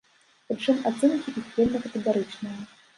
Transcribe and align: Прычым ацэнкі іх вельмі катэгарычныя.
Прычым 0.47 0.79
ацэнкі 0.91 1.37
іх 1.39 1.55
вельмі 1.61 1.85
катэгарычныя. 1.87 2.61